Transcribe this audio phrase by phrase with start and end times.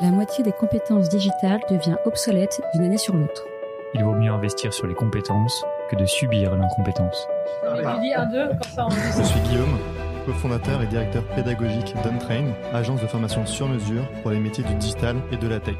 [0.00, 3.44] la moitié des compétences digitales devient obsolète d'une année sur l'autre.
[3.94, 7.28] Il vaut mieux investir sur les compétences que de subir l'incompétence.
[7.64, 9.78] Je suis Guillaume,
[10.24, 15.16] cofondateur et directeur pédagogique d'Untrain, agence de formation sur mesure pour les métiers du digital
[15.32, 15.76] et de la tech.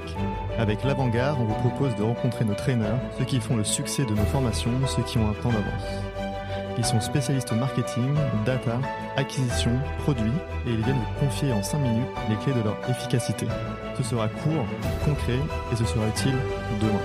[0.59, 4.11] Avec l'Avant-Garde, on vous propose de rencontrer nos traîneurs, ceux qui font le succès de
[4.11, 6.10] nos formations, ceux qui ont un temps d'avance.
[6.81, 8.15] Ils sont spécialistes marketing,
[8.47, 8.81] data,
[9.19, 9.71] acquisition,
[10.03, 10.33] produits
[10.67, 13.45] et ils viennent vous confier en 5 minutes les clés de leur efficacité.
[13.99, 14.65] Ce sera court,
[15.05, 15.39] concret
[15.71, 16.37] et ce sera utile
[16.81, 17.03] demain.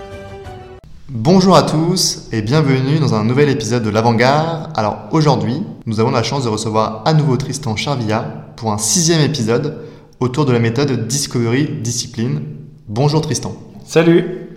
[1.10, 4.72] Bonjour à tous et bienvenue dans un nouvel épisode de l'Avant-Garde.
[4.78, 9.20] Alors aujourd'hui, nous avons la chance de recevoir à nouveau Tristan Charvilla pour un sixième
[9.20, 9.80] épisode
[10.22, 12.44] autour de la méthode Discovery Discipline.
[12.88, 13.54] Bonjour Tristan.
[13.86, 14.48] Salut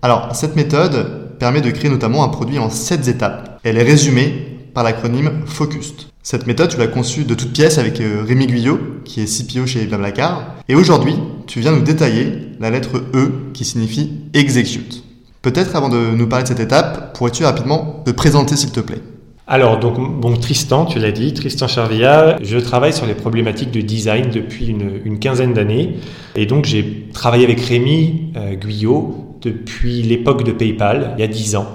[0.00, 3.60] Alors cette méthode permet de créer notamment un produit en 7 étapes.
[3.64, 6.08] Elle est résumée par l'acronyme FOCUST.
[6.22, 9.66] Cette méthode, tu l'as conçue de toutes pièces avec euh, Rémi Guyot, qui est CPO
[9.66, 10.54] chez Blablacar.
[10.68, 11.14] Et aujourd'hui,
[11.46, 15.02] tu viens nous détailler la lettre E qui signifie Execute.
[15.42, 19.00] Peut-être avant de nous parler de cette étape, pourrais-tu rapidement te présenter s'il te plaît?
[19.48, 24.30] Alors, donc, Tristan, tu l'as dit, Tristan Charvilla, je travaille sur les problématiques de design
[24.30, 25.96] depuis une, quinzaine d'années.
[26.36, 31.26] Et donc, j'ai travaillé avec Rémi euh, Guyot depuis l'époque de PayPal, il y a
[31.26, 31.66] dix ans.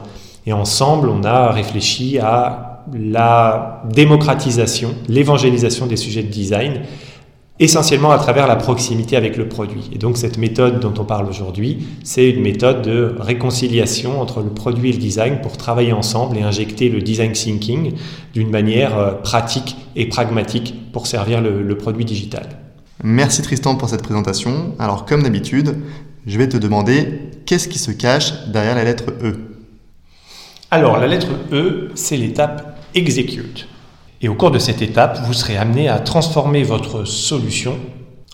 [0.45, 6.81] Et ensemble, on a réfléchi à la démocratisation, l'évangélisation des sujets de design,
[7.59, 9.89] essentiellement à travers la proximité avec le produit.
[9.91, 14.49] Et donc cette méthode dont on parle aujourd'hui, c'est une méthode de réconciliation entre le
[14.49, 17.93] produit et le design pour travailler ensemble et injecter le design thinking
[18.33, 22.47] d'une manière euh, pratique et pragmatique pour servir le, le produit digital.
[23.03, 24.75] Merci Tristan pour cette présentation.
[24.77, 25.77] Alors comme d'habitude,
[26.27, 29.35] je vais te demander qu'est-ce qui se cache derrière la lettre E?
[30.69, 33.67] Alors, la lettre E, c'est l'étape Execute.
[34.21, 37.77] Et au cours de cette étape, vous serez amené à transformer votre solution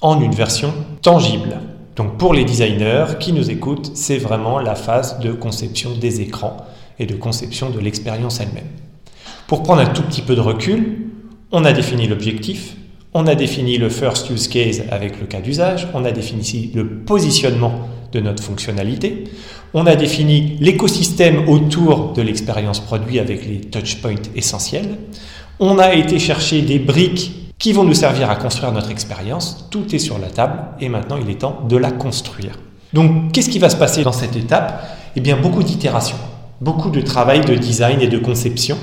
[0.02, 1.60] en une version tangible.
[1.98, 6.56] Donc pour les designers qui nous écoutent, c'est vraiment la phase de conception des écrans
[6.98, 8.70] et de conception de l'expérience elle-même.
[9.48, 11.10] Pour prendre un tout petit peu de recul,
[11.52, 12.78] on a défini l'objectif,
[13.14, 16.88] on a défini le first use case avec le cas d'usage, on a défini le
[16.88, 19.26] positionnement de notre fonctionnalité,
[19.74, 24.98] on a défini l'écosystème autour de l'expérience produit avec les touchpoints essentiels.
[25.60, 29.68] On a été chercher des briques qui vont nous servir à construire notre expérience.
[29.72, 32.60] Tout est sur la table et maintenant il est temps de la construire.
[32.94, 34.86] Donc qu'est-ce qui va se passer dans cette étape?
[35.16, 36.18] Eh bien beaucoup d'itérations,
[36.62, 38.78] beaucoup de travail de design et de conception.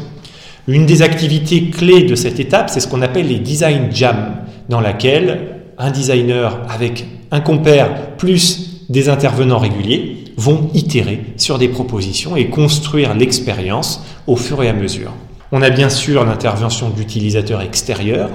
[0.67, 4.37] Une des activités clés de cette étape, c'est ce qu'on appelle les design jams,
[4.69, 11.69] dans laquelle un designer avec un compère plus des intervenants réguliers vont itérer sur des
[11.69, 15.13] propositions et construire l'expérience au fur et à mesure.
[15.53, 18.31] On a bien sûr l'intervention d'utilisateurs extérieurs,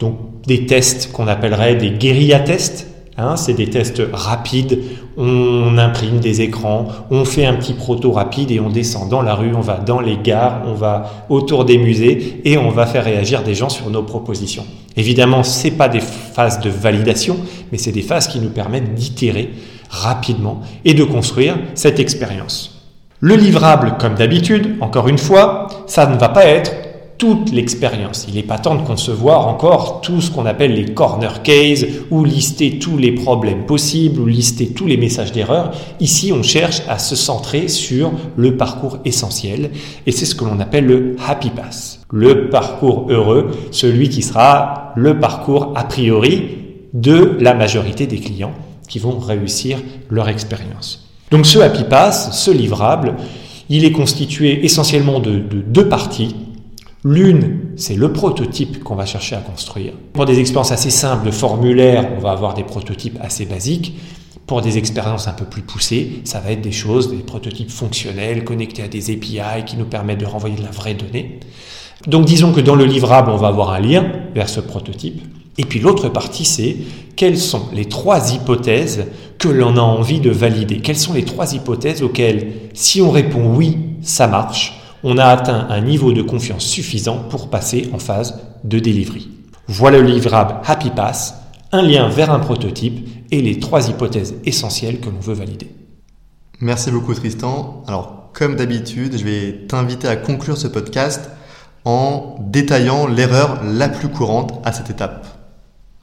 [0.00, 0.16] donc
[0.46, 2.86] des tests qu'on appellerait des guérilla tests.
[3.20, 4.78] Hein, c'est des tests rapides,
[5.16, 9.34] on imprime des écrans, on fait un petit proto rapide et on descend dans la
[9.34, 13.02] rue, on va dans les gares, on va autour des musées et on va faire
[13.02, 14.64] réagir des gens sur nos propositions.
[14.96, 17.38] Évidemment, ce n'est pas des phases de validation,
[17.72, 19.50] mais c'est des phases qui nous permettent d'itérer
[19.88, 22.78] rapidement et de construire cette expérience.
[23.20, 26.72] Le livrable, comme d'habitude, encore une fois, ça ne va pas être
[27.18, 28.26] toute l'expérience.
[28.28, 32.24] Il n'est pas temps de concevoir encore tout ce qu'on appelle les corner cases ou
[32.24, 35.72] lister tous les problèmes possibles ou lister tous les messages d'erreur.
[35.98, 39.70] Ici, on cherche à se centrer sur le parcours essentiel
[40.06, 42.00] et c'est ce que l'on appelle le happy pass.
[42.12, 46.58] Le parcours heureux, celui qui sera le parcours a priori
[46.94, 48.54] de la majorité des clients
[48.88, 49.78] qui vont réussir
[50.10, 51.08] leur expérience.
[51.30, 53.16] Donc ce Happy Pass, ce livrable,
[53.68, 56.34] il est constitué essentiellement de, deux parties.
[57.04, 59.92] L'une, c'est le prototype qu'on va chercher à construire.
[60.12, 63.94] Pour des expériences assez simples de formulaire, on va avoir des prototypes assez basiques.
[64.46, 68.44] Pour des expériences un peu plus poussées, ça va être des choses, des prototypes fonctionnels
[68.44, 71.40] connectés à des API qui nous permettent de renvoyer de la vraie donnée.
[72.06, 75.20] Donc disons que dans le livrable, on va avoir un lien vers ce prototype.
[75.58, 76.76] Et puis l'autre partie, c'est
[77.16, 79.06] quelles sont les trois hypothèses
[79.38, 80.78] que l'on a envie de valider?
[80.78, 85.66] Quelles sont les trois hypothèses auxquelles, si on répond oui, ça marche, on a atteint
[85.68, 89.28] un niveau de confiance suffisant pour passer en phase de delivery?
[89.66, 91.34] Voilà le livrable Happy Pass,
[91.72, 95.68] un lien vers un prototype et les trois hypothèses essentielles que l'on veut valider.
[96.60, 97.82] Merci beaucoup Tristan.
[97.86, 101.30] Alors, comme d'habitude, je vais t'inviter à conclure ce podcast
[101.84, 105.37] en détaillant l'erreur la plus courante à cette étape.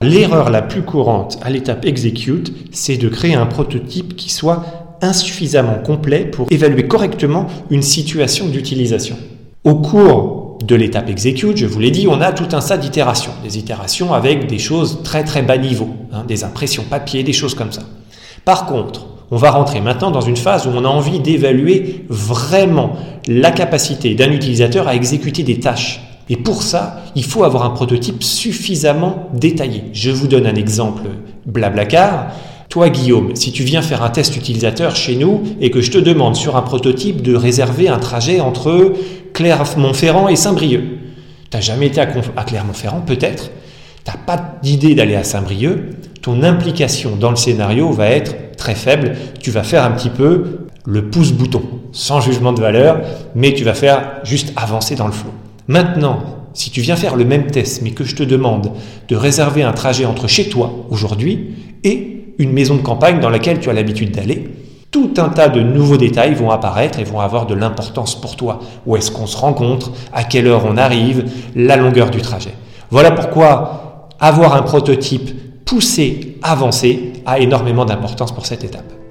[0.02, 4.66] L'erreur la plus courante à l'étape execute, c'est de créer un prototype qui soit
[5.02, 9.16] insuffisamment complet pour évaluer correctement une situation d'utilisation.
[9.64, 13.32] Au cours de l'étape execute, je vous l'ai dit, on a tout un tas d'itérations,
[13.44, 17.56] des itérations avec des choses très très bas niveau, hein, des impressions papier, des choses
[17.56, 17.84] comme ça.
[18.44, 22.96] Par contre, on va rentrer maintenant dans une phase où on a envie d'évaluer vraiment
[23.28, 26.02] la capacité d'un utilisateur à exécuter des tâches.
[26.30, 29.83] Et pour ça, il faut avoir un prototype suffisamment détaillé.
[29.94, 31.04] Je vous donne un exemple
[31.45, 32.31] blablacar.
[32.69, 35.98] Toi, Guillaume, si tu viens faire un test utilisateur chez nous et que je te
[35.98, 38.94] demande sur un prototype de réserver un trajet entre
[39.33, 40.83] Clermont-Ferrand et Saint-Brieuc,
[41.51, 43.51] tu n'as jamais été à Clermont-Ferrand, peut-être,
[44.04, 48.74] tu n'as pas d'idée d'aller à Saint-Brieuc, ton implication dans le scénario va être très
[48.74, 49.16] faible.
[49.39, 51.62] Tu vas faire un petit peu le pouce-bouton,
[51.92, 53.01] sans jugement de valeur,
[53.36, 55.31] mais tu vas faire juste avancer dans le flot.
[55.68, 56.20] Maintenant,
[56.54, 58.72] si tu viens faire le même test, mais que je te demande
[59.08, 63.60] de réserver un trajet entre chez toi aujourd'hui et une maison de campagne dans laquelle
[63.60, 64.50] tu as l'habitude d'aller,
[64.92, 68.60] tout un tas de nouveaux détails vont apparaître et vont avoir de l'importance pour toi.
[68.86, 72.54] Où est-ce qu'on se rencontre, à quelle heure on arrive, la longueur du trajet.
[72.92, 79.05] Voilà pourquoi avoir un prototype pousser, avancer a énormément d'importance pour cette étape.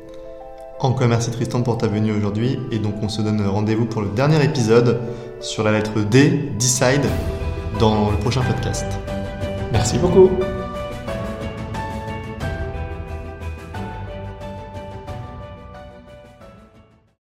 [0.81, 4.09] Encore merci Tristan pour ta venue aujourd'hui et donc on se donne rendez-vous pour le
[4.09, 5.01] dernier épisode
[5.41, 7.07] sur la lettre D, Decide,
[7.79, 8.87] dans le prochain podcast.
[9.73, 10.31] Merci beaucoup.